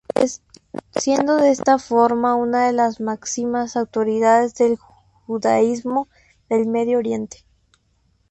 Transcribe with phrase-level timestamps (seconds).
[0.95, 4.77] Siendo de esta forma una de las máximas autoridades del
[5.27, 6.07] judaísmo
[6.49, 7.45] del Medio Oriente.